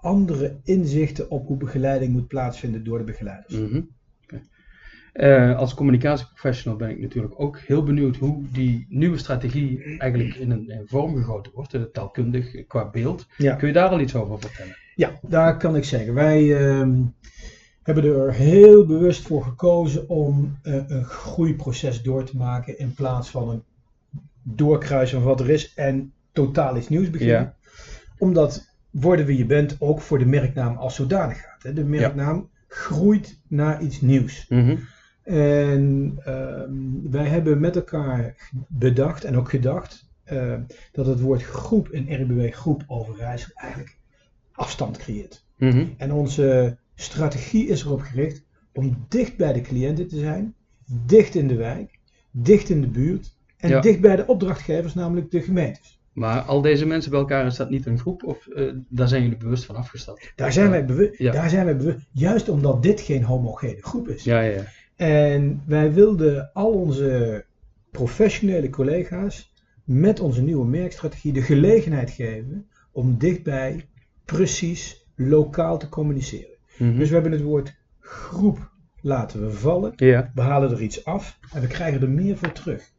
andere 0.00 0.56
inzichten 0.64 1.30
op 1.30 1.46
hoe 1.46 1.56
begeleiding 1.56 2.12
moet 2.12 2.28
plaatsvinden 2.28 2.84
door 2.84 2.98
de 2.98 3.04
begeleiders. 3.04 3.54
Mhm. 3.54 3.80
Eh, 5.16 5.58
als 5.58 5.74
communicatieprofessional 5.74 6.78
ben 6.78 6.90
ik 6.90 7.00
natuurlijk 7.00 7.40
ook 7.40 7.58
heel 7.58 7.82
benieuwd 7.82 8.16
hoe 8.16 8.44
die 8.52 8.86
nieuwe 8.88 9.18
strategie 9.18 9.98
eigenlijk 9.98 10.34
in 10.34 10.50
een, 10.50 10.70
in 10.70 10.82
vorm 10.86 11.16
gegoten 11.16 11.52
wordt, 11.54 11.78
taalkundig 11.92 12.66
qua 12.66 12.90
beeld. 12.90 13.26
Ja. 13.36 13.54
Kun 13.54 13.68
je 13.68 13.74
daar 13.74 13.88
al 13.88 14.00
iets 14.00 14.14
over 14.14 14.40
vertellen? 14.40 14.76
Ja, 14.94 15.10
daar 15.22 15.56
kan 15.56 15.76
ik 15.76 15.84
zeggen. 15.84 16.14
Wij, 16.14 16.56
ehm, 16.56 16.92
hebben 17.86 18.04
er 18.04 18.32
heel 18.32 18.86
bewust 18.86 19.26
voor 19.26 19.42
gekozen 19.42 20.08
om 20.08 20.58
uh, 20.62 20.74
een 20.86 21.04
groeiproces 21.04 22.02
door 22.02 22.24
te 22.24 22.36
maken 22.36 22.78
in 22.78 22.94
plaats 22.94 23.30
van 23.30 23.48
een 23.48 23.62
doorkruisen 24.42 25.18
van 25.18 25.28
wat 25.28 25.40
er 25.40 25.50
is 25.50 25.74
en 25.74 26.12
totaal 26.32 26.76
iets 26.76 26.88
nieuws 26.88 27.10
beginnen. 27.10 27.36
Ja. 27.36 27.54
Omdat 28.18 28.74
worden 28.90 29.26
wie 29.26 29.38
je 29.38 29.46
bent 29.46 29.76
ook 29.78 30.00
voor 30.00 30.18
de 30.18 30.26
merknaam 30.26 30.76
als 30.76 30.94
zodanig 30.94 31.40
gaat. 31.40 31.62
Hè. 31.62 31.72
De 31.72 31.84
merknaam 31.84 32.48
groeit 32.68 33.40
naar 33.48 33.82
iets 33.82 34.00
nieuws. 34.00 34.46
Mhm. 34.48 34.76
En 35.26 36.12
ehm, 36.24 37.10
wij 37.10 37.24
hebben 37.26 37.60
met 37.60 37.76
elkaar 37.76 38.50
bedacht 38.68 39.24
en 39.24 39.36
ook 39.36 39.50
gedacht 39.50 40.08
eh, 40.24 40.54
dat 40.92 41.06
het 41.06 41.20
woord 41.20 41.42
groep 41.42 41.88
in 41.92 42.22
RBW 42.22 42.52
Groep 42.52 42.84
Overijssel 42.86 43.50
eigenlijk 43.54 43.98
afstand 44.52 44.96
creëert. 44.96 45.44
Mhm. 45.58 45.84
En 45.96 46.12
onze 46.12 46.76
strategie 46.94 47.66
is 47.68 47.82
erop 47.84 48.00
gericht 48.00 48.44
om 48.72 49.04
dicht 49.08 49.36
bij 49.36 49.52
de 49.52 49.60
cliënten 49.60 50.08
te 50.08 50.18
zijn, 50.18 50.54
dicht 51.06 51.34
in 51.34 51.48
de 51.48 51.56
wijk, 51.56 51.98
dicht 52.30 52.68
in 52.68 52.80
de 52.80 52.88
buurt 52.88 53.36
en 53.56 53.68
Ja. 53.68 53.80
dicht 53.80 54.00
bij 54.00 54.16
de 54.16 54.26
opdrachtgevers, 54.26 54.94
namelijk 54.94 55.30
de 55.30 55.40
gemeentes. 55.42 56.00
Maar 56.12 56.40
al 56.40 56.60
deze 56.60 56.86
mensen 56.86 57.10
bij 57.10 57.20
elkaar, 57.20 57.46
is 57.46 57.56
dat 57.56 57.70
niet 57.70 57.86
een 57.86 57.98
groep? 57.98 58.24
Of 58.24 58.46
eh, 58.46 58.72
daar 58.88 59.08
zijn 59.08 59.22
jullie 59.22 59.36
bewust 59.38 59.64
van 59.64 59.76
afgestapt? 59.76 60.32
Daar 60.36 60.52
zijn 60.52 60.70
wij 60.70 60.84
bewust, 60.84 61.18
Ja. 61.18 61.32
daar 61.32 61.50
zijn 61.50 61.64
wij 61.64 61.76
bewust, 61.76 61.98
juist 62.12 62.48
omdat 62.48 62.82
dit 62.82 63.00
geen 63.00 63.22
homogene 63.22 63.82
groep 63.82 64.08
is. 64.08 64.24
Ja, 64.24 64.40
ja, 64.40 64.54
ja. 64.54 64.64
En 64.96 65.62
wij 65.66 65.92
wilden 65.92 66.50
al 66.52 66.72
onze 66.72 67.44
professionele 67.90 68.70
collega's 68.70 69.52
met 69.84 70.20
onze 70.20 70.42
nieuwe 70.42 70.66
merkstrategie 70.66 71.32
de 71.32 71.42
gelegenheid 71.42 72.10
geven 72.10 72.68
om 72.92 73.18
dichtbij 73.18 73.88
precies 74.24 75.06
lokaal 75.14 75.78
te 75.78 75.88
communiceren. 75.88 76.56
Mhm. 76.78 76.98
Dus 76.98 77.08
we 77.08 77.14
hebben 77.14 77.32
het 77.32 77.42
woord 77.42 77.74
groep 78.00 78.70
laten 79.00 79.40
we 79.40 79.50
vallen. 79.50 79.92
We 80.34 80.40
halen 80.40 80.70
er 80.70 80.82
iets 80.82 81.04
af 81.04 81.38
en 81.52 81.60
we 81.60 81.66
krijgen 81.66 82.00
er 82.00 82.10
meer 82.10 82.36
voor 82.36 82.52
terug. 82.52 82.92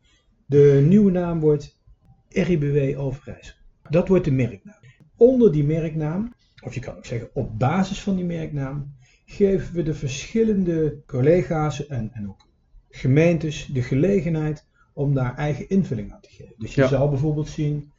De 0.45 0.85
nieuwe 0.87 1.11
naam 1.11 1.39
wordt 1.39 1.79
RIBW 2.29 2.99
Overijssel. 2.99 3.55
Dat 3.89 4.07
wordt 4.07 4.25
de 4.25 4.31
merknaam. 4.31 4.75
Onder 5.15 5.51
die 5.51 5.63
merknaam, 5.63 6.33
of 6.63 6.73
je 6.73 6.79
kan 6.79 6.95
ook 6.95 7.05
zeggen 7.05 7.29
op 7.33 7.59
basis 7.59 8.01
van 8.01 8.15
die 8.15 8.25
merknaam, 8.25 8.95
geven 9.29 9.75
we 9.75 9.83
de 9.83 9.93
verschillende 9.93 10.97
collega's 11.05 11.87
en, 11.87 12.09
en 12.13 12.29
ook 12.29 12.47
gemeentes 12.89 13.65
de 13.65 13.81
gelegenheid 13.81 14.65
om 14.93 15.13
daar 15.13 15.35
eigen 15.35 15.69
invulling 15.69 16.11
aan 16.13 16.21
te 16.21 16.29
geven. 16.29 16.53
Dus 16.57 16.75
je 16.75 16.81
Ja. 16.81 16.87
zou 16.87 17.09
bijvoorbeeld 17.09 17.47
zien 17.49 17.91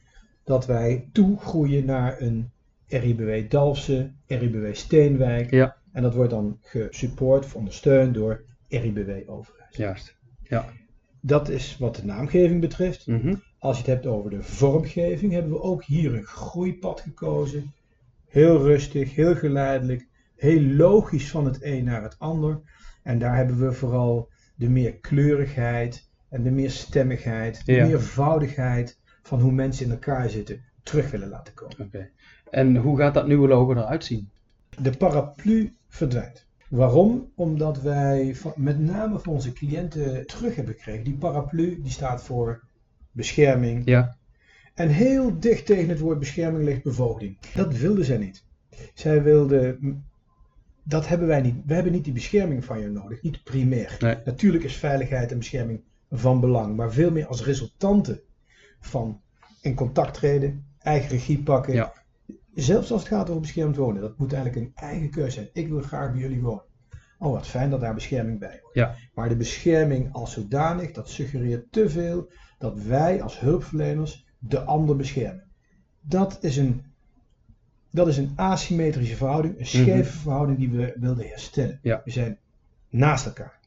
dat 0.43 0.65
wij 0.65 1.09
toegroeien 1.11 1.85
naar 1.85 2.21
een 2.21 2.51
RIBW 2.87 3.49
Dalfsen, 3.51 4.15
RIBW 4.27 4.73
Steenwijk. 4.75 5.51
Ja. 5.51 5.75
En 5.91 6.01
dat 6.01 6.13
wordt 6.13 6.31
dan 6.31 6.57
gesupport 6.61 7.45
of 7.45 7.55
ondersteund 7.55 8.13
door 8.13 8.43
RIBW 8.67 9.29
Overijssel. 9.29 9.83
Juist. 9.83 10.17
Dat 11.21 11.49
is 11.49 11.77
wat 11.77 11.95
de 11.95 12.05
naamgeving 12.05 12.61
betreft. 12.61 13.07
Mhm. 13.07 13.35
Als 13.59 13.75
je 13.77 13.83
het 13.83 13.91
hebt 13.91 14.05
over 14.05 14.29
de 14.29 14.43
vormgeving, 14.43 15.31
hebben 15.31 15.51
we 15.51 15.61
ook 15.61 15.83
hier 15.83 16.13
een 16.13 16.23
groeipad 16.23 17.01
gekozen. 17.01 17.73
Heel 18.27 18.57
rustig, 18.57 19.15
heel 19.15 19.35
geleidelijk, 19.35 20.07
heel 20.39 20.61
logisch 20.61 21.29
van 21.31 21.45
het 21.45 21.57
een 21.63 21.83
naar 21.83 22.03
het 22.03 22.15
ander. 22.19 22.59
En 23.03 23.19
daar 23.19 23.35
hebben 23.35 23.59
we 23.59 23.71
vooral 23.73 24.29
de 24.55 24.69
meer 24.69 24.93
kleurigheid 24.97 26.09
en 26.29 26.43
de 26.43 26.51
meer 26.51 26.71
stemmigheid, 26.71 27.65
de 27.65 27.71
Ja. 27.73 27.85
meervoudigheid 27.85 28.99
van 29.21 29.39
hoe 29.41 29.51
mensen 29.51 29.85
in 29.85 29.91
elkaar 29.91 30.29
zitten 30.29 30.61
terug 30.83 31.11
willen 31.11 31.29
laten 31.29 31.53
komen. 31.53 31.79
Oké. 31.79 32.09
En 32.51 32.75
hoe 32.75 32.97
gaat 32.97 33.13
dat 33.13 33.27
nieuwe 33.27 33.47
logo 33.47 33.71
eruit 33.71 34.03
zien? 34.05 34.29
De 34.81 34.91
paraplu 34.97 35.73
verdwijnt. 35.87 36.47
Waarom? 36.69 37.31
Omdat 37.35 37.81
wij 37.81 38.35
van- 38.35 38.53
met 38.55 38.79
name 38.79 39.19
voor 39.19 39.33
onze 39.33 39.53
cliënten 39.53 40.27
terug 40.27 40.55
hebben 40.55 40.73
gekregen. 40.73 41.03
Die 41.03 41.17
paraplu 41.17 41.81
die 41.81 41.91
staat 41.91 42.23
voor 42.23 42.63
bescherming, 43.11 43.81
Ja. 43.85 44.17
En 44.73 44.89
heel 44.89 45.39
dicht 45.39 45.65
tegen 45.65 45.89
het 45.89 45.99
woord 45.99 46.19
bescherming 46.19 46.63
ligt 46.63 46.83
bevoogding. 46.83 47.37
Dat 47.55 47.77
wilden 47.77 48.05
zij 48.05 48.17
niet. 48.17 48.43
Zij 48.93 49.23
wilden. 49.23 50.03
Dat 50.89 51.07
hebben 51.07 51.27
wij 51.27 51.41
niet. 51.41 51.55
We 51.65 51.73
hebben 51.73 51.91
niet 51.91 52.03
die 52.03 52.13
bescherming 52.13 52.65
van 52.65 52.79
je 52.79 52.87
nodig, 52.87 53.21
niet 53.21 53.43
primair. 53.43 53.97
Nee. 53.99 54.17
Natuurlijk 54.25 54.63
is 54.63 54.75
veiligheid 54.75 55.31
en 55.31 55.37
bescherming 55.37 55.81
van 56.09 56.39
belang, 56.39 56.75
maar 56.75 56.91
veel 56.91 57.11
meer 57.11 57.27
als 57.27 57.43
resultante 57.43 58.23
van 58.79 59.21
in 59.61 59.75
contact 59.75 60.13
treden, 60.13 60.65
eigen 60.79 61.09
regie 61.09 61.43
pakken. 61.43 61.73
Ja. 61.73 61.93
Zelfs 62.53 62.91
als 62.91 63.01
het 63.01 63.09
gaat 63.09 63.29
over 63.29 63.41
beschermd 63.41 63.75
wonen, 63.75 64.01
dat 64.01 64.17
moet 64.17 64.33
eigenlijk 64.33 64.65
een 64.65 64.71
eigen 64.75 65.09
keuze 65.09 65.31
zijn. 65.31 65.49
Ik 65.53 65.67
wil 65.67 65.81
graag 65.81 66.11
bij 66.11 66.21
jullie 66.21 66.41
wonen. 66.41 66.63
Oh, 67.19 67.31
wat 67.31 67.47
fijn 67.47 67.69
dat 67.69 67.79
daar 67.79 67.93
bescherming 67.93 68.39
bij 68.39 68.59
hoort. 68.61 68.75
Ja. 68.75 68.95
Maar 69.13 69.29
de 69.29 69.35
bescherming 69.35 70.13
als 70.13 70.33
zodanig, 70.33 70.91
dat 70.91 71.09
suggereert 71.09 71.71
te 71.71 71.89
veel 71.89 72.31
dat 72.57 72.81
wij 72.81 73.21
als 73.21 73.39
hulpverleners 73.39 74.25
de 74.37 74.59
ander 74.59 74.95
beschermen. 74.95 75.51
Dat 76.01 76.37
is 76.41 76.57
een, 76.57 76.85
dat 77.91 78.07
is 78.07 78.17
een 78.17 78.31
asymmetrische 78.35 79.15
verhouding, 79.15 79.59
een 79.59 79.65
scheve 79.65 79.91
Mhm. 79.91 80.03
verhouding 80.03 80.57
die 80.57 80.69
we 80.69 80.93
wilden 80.99 81.27
herstellen. 81.27 81.79
Ja. 81.81 82.01
We 82.05 82.11
zijn 82.11 82.37
naast 82.89 83.25
elkaar. 83.25 83.57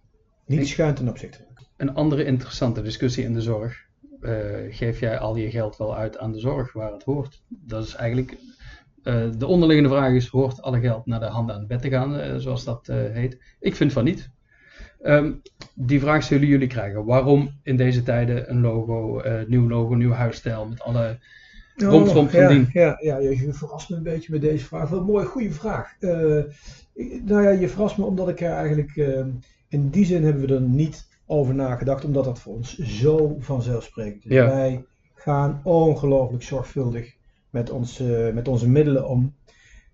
Niet 0.47 0.69
schuin 0.69 0.95
ten 0.95 1.09
opzichte 1.09 1.37
van 1.39 1.47
elkaar. 1.49 1.65
Een 1.77 1.95
andere 1.95 2.25
interessante 2.25 2.83
discussie 2.83 3.25
in 3.25 3.35
de 3.35 3.41
zorg. 3.41 3.85
Eh, 4.21 4.33
geef 4.71 5.01
jij 5.01 5.19
al 5.19 5.37
je 5.37 5.51
geld 5.51 5.77
wel 5.77 5.97
uit 5.97 6.19
aan 6.19 6.33
de 6.33 6.39
zorg 6.39 6.73
waar 6.73 6.93
het 6.93 7.03
hoort? 7.03 7.43
Dat 7.49 7.85
is 7.85 7.95
eigenlijk. 7.95 8.37
eh, 9.03 9.29
de 9.39 9.47
onderliggende 9.47 9.91
vraag 9.91 10.13
is: 10.13 10.27
hoort 10.27 10.63
alle 10.63 10.81
geld 10.81 11.07
naar 11.07 11.21
de 11.21 11.27
handen 11.27 11.55
aan 11.55 11.61
het 11.61 11.69
bed 11.69 11.83
te 11.83 11.89
gaan, 11.91 12.19
eh, 12.19 12.37
zoals 12.37 12.65
dat 12.65 12.87
heet? 12.87 13.39
Ik 13.61 13.77
vind 13.77 13.93
van 13.93 14.05
niet. 14.05 14.31
Ehm, 15.03 15.33
die 15.75 16.01
vraag 16.01 16.23
zullen 16.23 16.47
jullie 16.49 16.67
krijgen. 16.69 17.05
Waarom 17.05 17.59
in 17.63 17.77
deze 17.77 18.03
tijden 18.03 18.51
een 18.51 18.61
logo, 18.61 19.23
nieuw 19.47 19.69
logo, 19.69 19.95
nieuw 19.95 20.13
huisstijl 20.13 20.67
met 20.67 20.81
alle 20.83 21.19
Romslomp 21.77 22.31
van 22.31 22.41
ja, 22.41 22.49
dien. 22.49 22.69
Ja, 22.73 22.97
ja, 23.01 23.19
je 23.19 23.53
verrast 23.53 23.91
me 23.91 23.97
een 23.97 24.03
beetje 24.03 24.33
met 24.33 24.41
deze 24.41 24.65
vraag. 24.65 24.89
Wel 24.89 24.99
een 24.99 25.05
mooie, 25.05 25.25
goede 25.27 25.51
vraag. 25.51 25.95
Eh, 26.01 26.11
nou 27.25 27.43
ja, 27.43 27.49
je 27.51 27.69
verrast 27.69 27.99
me 27.99 28.05
omdat 28.05 28.29
ik 28.29 28.41
er 28.41 28.53
eigenlijk... 28.53 28.97
eh, 28.97 29.25
in 29.69 29.89
die 29.91 30.05
zin 30.05 30.25
hebben 30.25 30.47
we 30.47 30.55
er 30.55 30.61
niet 30.61 31.07
over 31.27 31.55
nagedacht, 31.55 32.05
omdat 32.05 32.25
dat 32.25 32.39
voor 32.41 32.55
ons 32.55 32.79
zo 32.79 33.37
vanzelfsprekend 33.39 34.25
is. 34.25 34.33
Ja. 34.33 34.47
Wij 34.47 34.85
gaan 35.15 35.61
ongelooflijk 35.65 36.43
zorgvuldig 36.43 37.15
met, 37.51 37.71
ons, 37.71 38.01
eh, 38.01 38.33
met 38.33 38.49
onze 38.49 38.69
middelen 38.69 39.09
om. 39.09 39.35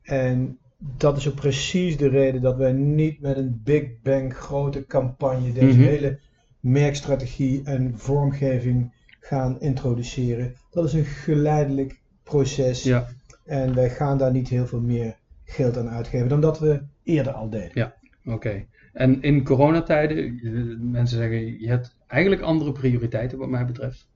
En 0.03 0.59
dat 0.97 1.17
is 1.17 1.29
ook 1.29 1.35
precies 1.35 1.97
de 1.97 2.09
reden 2.09 2.41
dat 2.43 2.57
wij 2.57 2.73
niet 2.73 3.21
met 3.21 3.37
een 3.37 3.61
big 3.65 3.85
bang 4.03 4.37
grote 4.37 4.87
campagne 4.87 5.53
deze 5.53 5.79
Mhm. 5.79 5.89
hele 5.89 6.19
merkstrategie 6.61 7.63
en 7.65 7.93
vormgeving 7.97 8.93
gaan 9.29 9.61
introduceren. 9.61 10.55
Dat 10.71 10.85
is 10.85 10.93
een 10.93 11.05
geleidelijk 11.05 12.01
proces. 12.23 12.83
Ja, 12.83 13.09
En 13.45 13.75
wij 13.75 13.91
gaan 13.91 14.19
daar 14.19 14.33
niet 14.33 14.49
heel 14.49 14.67
veel 14.67 14.81
meer 14.81 15.17
geld 15.45 15.77
aan 15.77 15.89
uitgeven 15.89 16.29
dan 16.29 16.41
dat 16.41 16.59
we 16.59 16.83
eerder 17.03 17.33
al 17.33 17.51
deden. 17.51 17.93
oké. 18.25 18.65
En 18.93 19.23
in 19.23 19.45
coronatijden, 19.45 20.19
eh, 20.19 20.53
mensen 20.91 21.19
zeggen, 21.19 21.61
je 21.61 21.69
hebt 21.69 21.97
eigenlijk 22.07 22.43
andere 22.43 22.73
prioriteiten 22.73 23.39
wat 23.39 23.49
mij 23.49 23.67
betreft. 23.67 24.09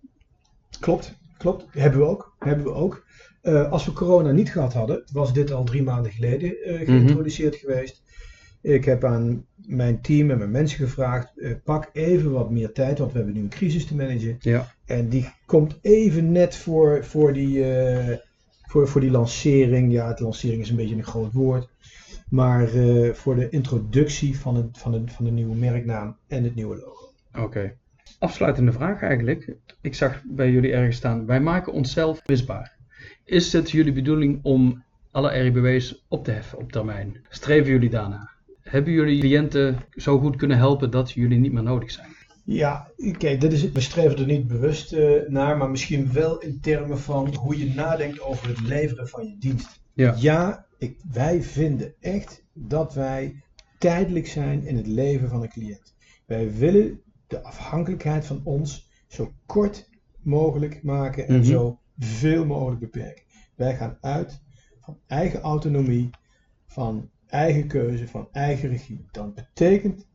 Klopt, 0.80 1.14
klopt. 1.36 1.66
Hebben 1.70 2.00
we 2.00 2.06
ook. 2.06 2.36
Hebben 2.38 2.64
we 2.64 2.72
ook. 2.72 3.06
Eh, 3.42 3.70
als 3.70 3.84
we 3.86 3.92
corona 3.92 4.30
niet 4.30 4.50
gehad 4.50 4.72
hadden, 4.72 5.02
was 5.12 5.32
dit 5.32 5.52
al 5.52 5.64
drie 5.64 5.82
maanden 5.82 6.12
geleden 6.12 6.62
eh, 6.62 6.86
geïntroduceerd 6.86 7.56
geweest. 7.56 8.02
Ik 8.60 8.84
heb 8.84 9.04
aan 9.04 9.46
mijn 9.56 10.00
team 10.00 10.30
en 10.30 10.38
mijn 10.38 10.50
mensen 10.50 10.78
gevraagd, 10.78 11.32
pak 11.64 11.90
even 11.92 12.30
wat 12.32 12.50
meer 12.50 12.72
tijd, 12.72 12.98
want 12.98 13.12
we 13.12 13.16
hebben 13.16 13.36
nu 13.36 13.42
een 13.42 13.48
crisis 13.48 13.86
te 13.86 13.94
managen. 13.96 14.36
Ja, 14.40 14.74
En 14.92 15.08
die 15.08 15.28
komt 15.46 15.78
even 15.82 16.32
net 16.32 16.56
voor, 16.56 17.04
voor, 17.04 17.32
die, 17.32 17.64
eh, 17.64 18.16
voor, 18.62 18.88
voor 18.88 19.00
die 19.00 19.10
lancering. 19.10 19.92
Ja, 19.92 20.08
het 20.08 20.20
lancering 20.20 20.62
is 20.62 20.70
een 20.70 20.76
beetje 20.76 20.96
een 20.96 21.04
groot 21.04 21.32
woord. 21.32 21.68
Maar 22.28 22.74
eh, 22.74 23.12
voor 23.12 23.34
de 23.34 23.48
introductie 23.48 24.38
van, 24.38 24.56
het, 24.56 24.78
van, 24.78 24.92
het, 24.92 25.12
van 25.12 25.24
de 25.24 25.30
nieuwe 25.30 25.54
merknaam 25.54 26.16
en 26.28 26.44
het 26.44 26.54
nieuwe 26.54 26.76
logo. 26.76 27.12
oké. 27.44 27.74
Afsluitende 28.18 28.72
vraag 28.72 29.02
eigenlijk. 29.02 29.56
Ik 29.80 29.94
zag 29.94 30.22
bij 30.24 30.50
jullie 30.50 30.72
ergens 30.72 30.96
staan, 30.96 31.26
wij 31.26 31.40
maken 31.40 31.72
onszelf 31.72 32.20
wisbaar. 32.24 32.76
Is 33.24 33.52
het 33.52 33.70
jullie 33.70 33.92
bedoeling 33.92 34.40
om 34.42 34.84
alle 35.10 35.30
RIBW's 35.30 36.04
op 36.08 36.24
te 36.24 36.30
heffen 36.30 36.58
op 36.58 36.72
termijn? 36.72 37.24
Streven 37.28 37.70
jullie 37.70 37.90
daarna? 37.90 38.30
Hebben 38.62 38.92
jullie 38.92 39.20
cliënten 39.20 39.78
zo 39.90 40.18
goed 40.18 40.36
kunnen 40.36 40.56
helpen 40.56 40.90
dat 40.90 41.10
jullie 41.10 41.38
niet 41.38 41.52
meer 41.52 41.62
nodig 41.62 41.90
zijn? 41.90 42.08
Ja, 42.44 42.90
kijk, 43.18 43.40
dit 43.40 43.52
is, 43.52 43.70
we 43.72 43.80
streven 43.80 44.18
er 44.18 44.26
niet 44.26 44.46
bewust 44.46 44.92
eh, 44.92 45.28
naar, 45.28 45.56
maar 45.56 45.70
misschien 45.70 46.12
wel 46.12 46.38
in 46.40 46.60
termen 46.60 46.98
van 46.98 47.34
hoe 47.34 47.58
je 47.58 47.74
nadenkt 47.74 48.20
over 48.20 48.48
het 48.48 48.60
leveren 48.60 49.08
van 49.08 49.26
je 49.26 49.36
dienst. 49.38 49.80
Ja. 49.94 50.66
ik, 50.78 50.96
wij 51.12 51.42
vinden 51.42 51.94
echt 52.00 52.44
dat 52.52 52.94
wij 52.94 53.42
tijdelijk 53.78 54.26
zijn 54.26 54.66
in 54.66 54.76
het 54.76 54.86
leven 54.86 55.28
van 55.28 55.42
een 55.42 55.48
cliënt. 55.48 55.94
Wij 56.26 56.52
willen 56.52 57.00
de 57.26 57.42
afhankelijkheid 57.42 58.26
van 58.26 58.40
ons 58.44 58.90
zo 59.08 59.32
kort 59.46 59.88
mogelijk 60.22 60.82
maken 60.82 61.28
en 61.28 61.34
Mhm. 61.34 61.44
zo 61.44 61.78
veel 61.98 62.46
mogelijk 62.46 62.80
beperken. 62.80 63.24
Wij 63.54 63.76
gaan 63.76 63.98
uit 64.00 64.42
van 64.80 64.98
eigen 65.06 65.40
autonomie, 65.40 66.10
van 66.66 67.10
eigen 67.26 67.66
keuze, 67.66 68.08
van 68.08 68.28
eigen 68.32 68.68
regie, 68.68 69.06
dan 69.10 69.34
betekent 69.34 70.06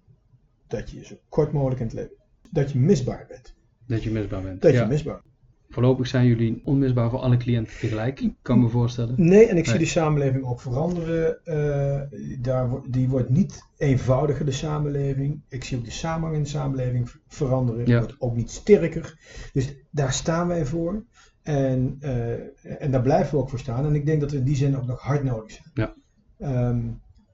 dat 0.68 0.90
je 0.90 1.06
zo 1.06 1.16
kort 1.30 1.52
mogelijk 1.52 1.80
in 1.80 1.86
het 1.86 1.96
leven, 1.96 2.16
dat 2.52 2.72
je 2.72 2.80
misbaar 2.80 3.26
bent. 3.30 3.56
Dat 3.88 4.04
je 4.04 4.12
misbaar 4.12 4.42
bent. 4.42 4.62
Dat 4.62 4.74
ja. 4.74 4.82
je 4.82 4.88
misbaar 4.88 5.14
bent. 5.14 5.26
Voorlopig 5.70 6.08
zijn 6.08 6.26
jullie 6.26 6.62
onmisbaar 6.64 7.10
voor 7.10 7.20
alle 7.20 7.38
cliënten 7.38 7.74
tegelijk, 7.80 8.30
kan 8.42 8.58
ik 8.58 8.64
me 8.64 8.70
voorstellen. 8.70 9.14
Nee, 9.18 9.46
en 9.46 9.58
ik 9.58 9.66
zie 9.66 9.80
de 9.80 9.86
samenleving 9.86 10.46
ook 10.46 10.62
veranderen. 10.62 11.46
Eh, 11.46 12.02
daar, 12.42 12.70
die 12.90 13.10
wordt 13.10 13.30
niet 13.30 13.64
eenvoudiger, 13.78 14.46
de 14.46 14.52
samenleving. 14.52 15.42
Ik 15.50 15.64
zie 15.64 15.78
ook 15.78 15.86
de 15.86 15.92
samenhang 15.92 16.36
in 16.36 16.44
de 16.44 16.50
samenleving 16.50 17.10
veranderen. 17.28 17.86
Die 17.86 17.94
Ja. 17.94 18.00
wordt 18.00 18.16
ook 18.20 18.36
niet 18.36 18.52
sterker. 18.52 19.18
Dus 19.54 19.76
daar 19.92 20.14
staan 20.14 20.48
wij 20.48 20.66
voor. 20.66 21.06
En, 21.44 21.98
eh, 22.00 22.82
en 22.82 22.92
daar 22.92 23.02
blijven 23.02 23.32
we 23.32 23.42
ook 23.42 23.50
voor 23.50 23.60
staan. 23.60 23.86
En 23.86 23.96
ik 23.96 24.06
denk 24.06 24.22
dat 24.22 24.32
we 24.32 24.38
in 24.38 24.44
die 24.44 24.56
zin 24.56 24.78
ook 24.78 24.86
nog 24.86 25.02
hard 25.02 25.24
nodig 25.24 25.52
zijn. 25.52 25.72
Ja. 25.74 25.94
Ehm, 26.38 26.82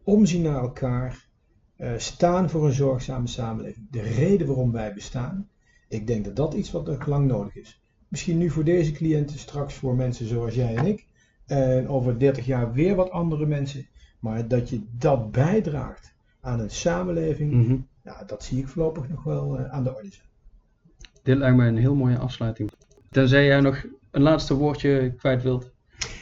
omzien 0.03 0.41
naar 0.41 0.61
elkaar. 0.61 1.27
Eh, 1.75 1.91
staan 1.97 2.49
voor 2.49 2.65
een 2.65 2.73
zorgzame 2.73 3.27
samenleving. 3.27 3.87
De 3.91 4.01
reden 4.01 4.47
waarom 4.47 4.71
wij 4.71 4.93
bestaan. 4.93 5.49
Ik 5.89 6.07
denk 6.07 6.25
dat 6.25 6.35
dat 6.35 6.53
iets 6.53 6.71
wat 6.71 6.85
nog 6.85 7.05
lang 7.05 7.27
nodig 7.27 7.55
is. 7.55 7.81
Misschien 8.07 8.37
nu 8.37 8.49
voor 8.49 8.63
deze 8.63 8.91
cliënten, 8.91 9.39
straks 9.39 9.73
voor 9.73 9.95
mensen 9.95 10.27
zoals 10.27 10.55
jij 10.55 10.75
en 10.75 10.85
ik. 10.85 11.05
En 11.45 11.87
over 11.87 12.19
30 12.19 12.45
jaar 12.45 12.73
weer 12.73 12.95
wat 12.95 13.11
andere 13.11 13.45
mensen. 13.45 13.87
Maar 14.19 14.47
dat 14.47 14.69
je 14.69 14.81
dat 14.97 15.31
bijdraagt 15.31 16.13
aan 16.41 16.59
een 16.59 16.69
samenleving, 16.71 17.51
Mhm. 17.53 17.77
dat 18.27 18.43
zie 18.43 18.59
ik 18.59 18.67
voorlopig 18.67 19.09
nog 19.09 19.23
wel 19.23 19.57
eh, 19.57 19.71
aan 19.71 19.83
de 19.83 19.95
orde 19.95 20.11
zijn. 20.11 20.27
Dit 21.23 21.37
lijkt 21.37 21.57
me 21.57 21.65
een 21.67 21.77
heel 21.77 21.95
mooie 21.95 22.17
afsluiting. 22.17 22.71
Tenzij 23.09 23.45
jij 23.45 23.59
nog 23.59 23.85
een 24.11 24.21
laatste 24.21 24.53
woordje 24.53 25.13
kwijt 25.17 25.43
wilt. 25.43 25.71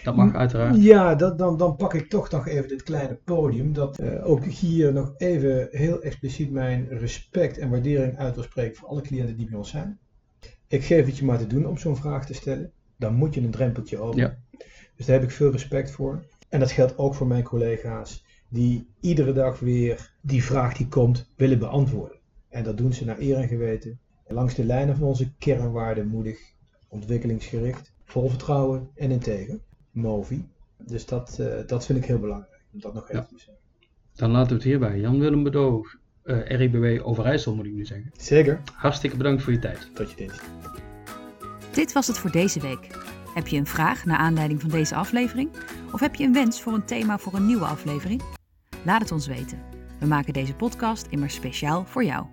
Dat 0.03 0.15
mag 0.15 0.35
uiteraard. 0.35 0.83
Ja, 0.83 1.15
dat, 1.15 1.37
dan, 1.37 1.57
dan 1.57 1.75
pak 1.75 1.93
ik 1.93 2.09
toch 2.09 2.31
nog 2.31 2.47
even 2.47 2.67
dit 2.67 2.83
kleine 2.83 3.19
podium. 3.23 3.73
Dat 3.73 3.99
eh, 3.99 4.29
ook 4.29 4.45
hier 4.45 4.93
nog 4.93 5.13
even 5.17 5.67
heel 5.71 6.01
expliciet 6.01 6.51
mijn 6.51 6.87
respect 6.89 7.57
en 7.57 7.69
waardering 7.69 8.17
uit 8.17 8.35
wil 8.35 8.43
spreken 8.43 8.75
voor 8.77 8.87
alle 8.87 9.01
cliënten 9.01 9.35
die 9.37 9.49
bij 9.49 9.57
ons 9.57 9.69
zijn. 9.69 9.99
Ik 10.67 10.83
geef 10.83 11.05
het 11.05 11.17
je 11.17 11.25
maar 11.25 11.37
te 11.37 11.47
doen 11.47 11.65
om 11.65 11.77
zo'n 11.77 11.95
vraag 11.95 12.25
te 12.25 12.33
stellen. 12.33 12.71
Dan 12.97 13.13
moet 13.13 13.33
je 13.33 13.41
een 13.41 13.51
drempeltje 13.51 13.97
over. 13.97 14.19
Ja. 14.19 14.37
Dus 14.95 15.05
daar 15.05 15.19
heb 15.19 15.29
ik 15.29 15.35
veel 15.35 15.51
respect 15.51 15.91
voor. 15.91 16.23
En 16.49 16.59
dat 16.59 16.71
geldt 16.71 16.97
ook 16.97 17.15
voor 17.15 17.27
mijn 17.27 17.43
collega's 17.43 18.25
die 18.49 18.87
iedere 18.99 19.33
dag 19.33 19.59
weer 19.59 20.13
die 20.21 20.43
vraag 20.43 20.77
die 20.77 20.87
komt 20.87 21.31
willen 21.35 21.59
beantwoorden. 21.59 22.17
En 22.49 22.63
dat 22.63 22.77
doen 22.77 22.93
ze 22.93 23.05
naar 23.05 23.19
eer 23.19 23.37
en 23.37 23.47
geweten. 23.47 23.99
Langs 24.27 24.55
de 24.55 24.65
lijnen 24.65 24.95
van 24.95 25.07
onze 25.07 25.31
kernwaarden 25.37 26.07
moedig, 26.07 26.39
ontwikkelingsgericht, 26.87 27.93
vol 28.03 28.29
vertrouwen 28.29 28.89
en 28.95 29.11
integer. 29.11 29.59
Movi. 29.91 30.45
Dus 30.77 31.05
dat, 31.05 31.37
eh, 31.39 31.67
dat 31.67 31.85
vind 31.85 31.97
ik 31.99 32.05
heel 32.05 32.19
belangrijk. 32.19 32.59
Om 32.73 32.79
dat 32.79 32.93
nog 32.93 33.03
even 33.09 33.15
Ja. 33.15 33.25
te 33.25 33.35
zeggen. 33.37 33.55
Dan 34.15 34.31
laten 34.31 34.47
we 34.49 34.53
het 34.53 34.63
hierbij. 34.63 34.99
Jan-Willem 34.99 35.43
Bedoog, 35.43 35.95
eh 36.23 36.45
RIBW 36.57 37.07
Overijssel 37.07 37.55
moet 37.55 37.65
ik 37.65 37.73
nu 37.73 37.85
zeggen. 37.85 38.11
Zeker. 38.17 38.61
Hartstikke 38.73 39.17
bedankt 39.17 39.43
voor 39.43 39.53
je 39.53 39.59
tijd. 39.59 39.89
Tot 39.95 40.09
je 40.09 40.15
dienst. 40.15 40.41
Dit 41.73 41.93
was 41.93 42.07
het 42.07 42.17
voor 42.17 42.31
deze 42.31 42.59
week. 42.59 42.87
Heb 43.33 43.47
je 43.47 43.57
een 43.57 43.65
vraag 43.65 44.05
naar 44.05 44.17
aanleiding 44.17 44.61
van 44.61 44.69
deze 44.69 44.95
aflevering? 44.95 45.49
Of 45.91 45.99
heb 45.99 46.15
je 46.15 46.23
een 46.23 46.33
wens 46.33 46.61
voor 46.61 46.73
een 46.73 46.85
thema 46.85 47.17
voor 47.17 47.33
een 47.33 47.45
nieuwe 47.45 47.65
aflevering? 47.65 48.21
Laat 48.85 49.01
het 49.01 49.11
ons 49.11 49.27
weten. 49.27 49.59
We 49.99 50.05
maken 50.05 50.33
deze 50.33 50.55
podcast 50.55 51.07
immers 51.09 51.35
speciaal 51.35 51.85
voor 51.85 52.03
jou. 52.03 52.25